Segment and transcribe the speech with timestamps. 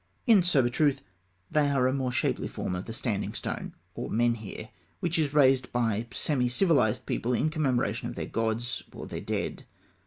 [0.25, 1.03] In sober truth,
[1.51, 5.71] they are a more shapely form of the standing stone, or menhir, which is raised
[5.71, 9.65] by semi civilised peoples in commemoration of their gods or their dead.